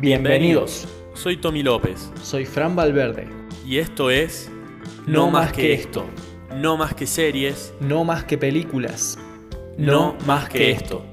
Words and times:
Bienvenidos. 0.00 0.86
Soy 1.14 1.36
Tommy 1.36 1.62
López 1.64 2.12
Soy 2.22 2.46
Fran 2.46 2.76
Valverde. 2.76 3.28
y 3.66 3.78
esto 3.78 4.10
es 4.10 4.50
No 5.06 5.30
más 5.30 5.52
que 5.52 5.72
esto. 5.72 6.04
No 6.54 6.76
más 6.76 6.94
que 6.94 7.06
series, 7.06 7.74
No 7.80 8.04
más 8.04 8.24
que 8.24 8.38
películas. 8.38 9.18
no, 9.76 10.16
más 10.26 10.48
que 10.48 10.70
esto. 10.70 11.04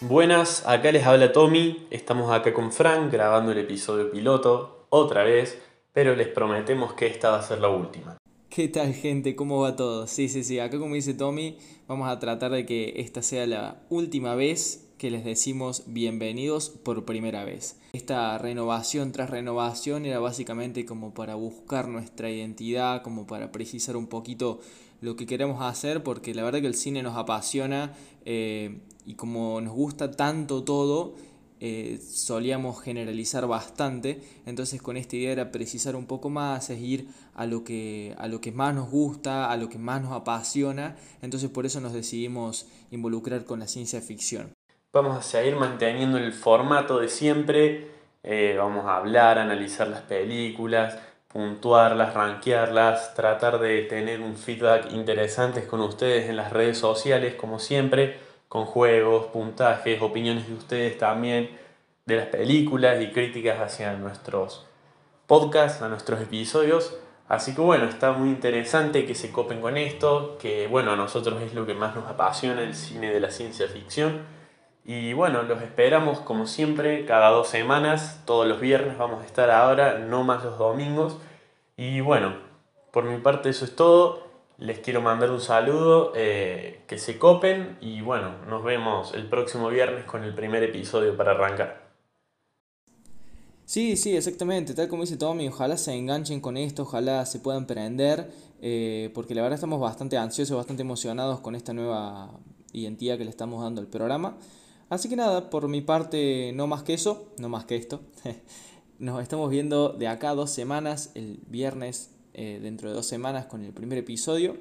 Buenas, 0.00 0.66
acá 0.66 0.90
les 0.92 1.06
habla 1.06 1.32
Tommy, 1.32 1.86
estamos 1.90 2.32
acá 2.32 2.54
con 2.54 2.72
Frank 2.72 3.12
grabando 3.12 3.52
el 3.52 3.58
episodio 3.58 4.10
piloto 4.10 4.86
otra 4.90 5.22
vez, 5.24 5.60
pero 5.92 6.14
les 6.14 6.28
prometemos 6.28 6.94
que 6.94 7.06
esta 7.06 7.30
va 7.30 7.38
a 7.38 7.42
ser 7.42 7.60
la 7.60 7.68
última. 7.68 8.16
¿Qué 8.50 8.66
tal 8.66 8.94
gente? 8.94 9.36
¿Cómo 9.36 9.60
va 9.60 9.76
todo? 9.76 10.06
Sí, 10.06 10.30
sí, 10.30 10.42
sí, 10.42 10.58
acá 10.58 10.78
como 10.78 10.94
dice 10.94 11.12
Tommy, 11.12 11.58
vamos 11.86 12.08
a 12.08 12.18
tratar 12.18 12.50
de 12.50 12.64
que 12.64 12.94
esta 12.96 13.20
sea 13.20 13.46
la 13.46 13.82
última 13.90 14.34
vez 14.34 14.88
que 14.96 15.10
les 15.10 15.22
decimos 15.22 15.82
bienvenidos 15.86 16.70
por 16.70 17.04
primera 17.04 17.44
vez. 17.44 17.76
Esta 17.92 18.38
renovación 18.38 19.12
tras 19.12 19.28
renovación 19.28 20.06
era 20.06 20.18
básicamente 20.18 20.86
como 20.86 21.12
para 21.12 21.34
buscar 21.34 21.88
nuestra 21.88 22.30
identidad, 22.30 23.02
como 23.02 23.26
para 23.26 23.52
precisar 23.52 23.98
un 23.98 24.06
poquito 24.06 24.60
lo 25.02 25.14
que 25.14 25.26
queremos 25.26 25.60
hacer, 25.60 26.02
porque 26.02 26.34
la 26.34 26.42
verdad 26.42 26.62
que 26.62 26.68
el 26.68 26.74
cine 26.74 27.02
nos 27.02 27.18
apasiona 27.18 27.94
eh, 28.24 28.80
y 29.04 29.14
como 29.14 29.60
nos 29.60 29.74
gusta 29.74 30.10
tanto 30.10 30.64
todo, 30.64 31.14
eh, 31.60 31.98
solíamos 32.00 32.80
generalizar 32.80 33.46
bastante, 33.46 34.22
entonces 34.46 34.80
con 34.80 34.96
esta 34.96 35.16
idea 35.16 35.32
era 35.32 35.50
precisar 35.50 35.96
un 35.96 36.06
poco 36.06 36.30
más, 36.30 36.70
es 36.70 36.80
ir 36.80 37.08
a 37.34 37.46
lo, 37.46 37.64
que, 37.64 38.14
a 38.18 38.28
lo 38.28 38.40
que 38.40 38.52
más 38.52 38.74
nos 38.74 38.90
gusta, 38.90 39.50
a 39.50 39.56
lo 39.56 39.68
que 39.68 39.78
más 39.78 40.02
nos 40.02 40.12
apasiona, 40.12 40.96
entonces 41.22 41.50
por 41.50 41.66
eso 41.66 41.80
nos 41.80 41.92
decidimos 41.92 42.66
involucrar 42.90 43.44
con 43.44 43.60
la 43.60 43.66
ciencia 43.66 44.00
ficción. 44.00 44.52
Vamos 44.92 45.18
a 45.18 45.22
seguir 45.22 45.56
manteniendo 45.56 46.16
el 46.16 46.32
formato 46.32 47.00
de 47.00 47.08
siempre, 47.08 47.88
eh, 48.22 48.54
vamos 48.58 48.86
a 48.86 48.96
hablar, 48.96 49.38
analizar 49.38 49.88
las 49.88 50.02
películas, 50.02 50.98
puntuarlas, 51.28 52.14
rankearlas, 52.14 53.14
tratar 53.14 53.58
de 53.58 53.82
tener 53.82 54.20
un 54.20 54.36
feedback 54.36 54.92
interesante 54.92 55.66
con 55.66 55.80
ustedes 55.80 56.28
en 56.28 56.36
las 56.36 56.52
redes 56.52 56.78
sociales, 56.78 57.34
como 57.34 57.58
siempre, 57.58 58.27
con 58.48 58.64
juegos, 58.64 59.26
puntajes, 59.26 60.00
opiniones 60.00 60.48
de 60.48 60.54
ustedes 60.54 60.98
también, 60.98 61.50
de 62.06 62.16
las 62.16 62.26
películas 62.26 63.00
y 63.02 63.10
críticas 63.12 63.60
hacia 63.60 63.92
nuestros 63.94 64.66
podcasts, 65.26 65.82
a 65.82 65.88
nuestros 65.88 66.20
episodios. 66.20 66.98
Así 67.28 67.54
que 67.54 67.60
bueno, 67.60 67.84
está 67.84 68.12
muy 68.12 68.30
interesante 68.30 69.04
que 69.04 69.14
se 69.14 69.30
copen 69.30 69.60
con 69.60 69.76
esto, 69.76 70.38
que 70.40 70.66
bueno, 70.66 70.92
a 70.92 70.96
nosotros 70.96 71.42
es 71.42 71.52
lo 71.52 71.66
que 71.66 71.74
más 71.74 71.94
nos 71.94 72.06
apasiona, 72.06 72.62
el 72.62 72.74
cine 72.74 73.12
de 73.12 73.20
la 73.20 73.30
ciencia 73.30 73.68
ficción. 73.68 74.22
Y 74.86 75.12
bueno, 75.12 75.42
los 75.42 75.60
esperamos 75.60 76.20
como 76.20 76.46
siempre 76.46 77.04
cada 77.04 77.28
dos 77.28 77.48
semanas, 77.48 78.22
todos 78.24 78.46
los 78.46 78.58
viernes 78.58 78.96
vamos 78.96 79.22
a 79.22 79.26
estar 79.26 79.50
ahora, 79.50 79.98
no 79.98 80.24
más 80.24 80.42
los 80.42 80.56
domingos. 80.56 81.18
Y 81.76 82.00
bueno, 82.00 82.36
por 82.90 83.04
mi 83.04 83.18
parte 83.20 83.50
eso 83.50 83.66
es 83.66 83.76
todo. 83.76 84.27
Les 84.58 84.80
quiero 84.80 85.00
mandar 85.00 85.30
un 85.30 85.40
saludo, 85.40 86.12
eh, 86.16 86.82
que 86.88 86.98
se 86.98 87.16
copen 87.16 87.78
y 87.80 88.00
bueno, 88.00 88.44
nos 88.48 88.64
vemos 88.64 89.14
el 89.14 89.28
próximo 89.28 89.68
viernes 89.68 90.04
con 90.04 90.24
el 90.24 90.34
primer 90.34 90.64
episodio 90.64 91.16
para 91.16 91.30
arrancar. 91.30 91.88
Sí, 93.64 93.96
sí, 93.96 94.16
exactamente, 94.16 94.74
tal 94.74 94.88
como 94.88 95.02
dice 95.02 95.16
Tommy, 95.16 95.46
ojalá 95.46 95.76
se 95.76 95.92
enganchen 95.94 96.40
con 96.40 96.56
esto, 96.56 96.82
ojalá 96.82 97.24
se 97.24 97.38
puedan 97.38 97.68
prender, 97.68 98.32
eh, 98.60 99.12
porque 99.14 99.32
la 99.36 99.42
verdad 99.42 99.54
estamos 99.54 99.78
bastante 99.78 100.16
ansiosos, 100.16 100.56
bastante 100.56 100.82
emocionados 100.82 101.38
con 101.38 101.54
esta 101.54 101.72
nueva 101.72 102.40
identidad 102.72 103.16
que 103.16 103.24
le 103.24 103.30
estamos 103.30 103.62
dando 103.62 103.80
al 103.80 103.86
programa. 103.86 104.38
Así 104.88 105.08
que 105.08 105.14
nada, 105.14 105.50
por 105.50 105.68
mi 105.68 105.82
parte, 105.82 106.50
no 106.54 106.66
más 106.66 106.82
que 106.82 106.94
eso, 106.94 107.28
no 107.38 107.48
más 107.48 107.64
que 107.64 107.76
esto. 107.76 108.00
Nos 108.98 109.22
estamos 109.22 109.50
viendo 109.50 109.90
de 109.90 110.08
acá 110.08 110.34
dos 110.34 110.50
semanas, 110.50 111.12
el 111.14 111.38
viernes 111.46 112.10
eh, 112.40 112.60
dentro 112.62 112.88
de 112.88 112.94
dos 112.94 113.06
semanas 113.06 113.46
con 113.46 113.64
el 113.64 113.72
primer 113.72 113.98
episodio. 113.98 114.56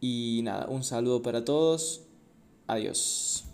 Y 0.00 0.42
nada, 0.44 0.68
un 0.68 0.84
saludo 0.84 1.22
para 1.22 1.44
todos. 1.44 2.02
Adiós. 2.68 3.44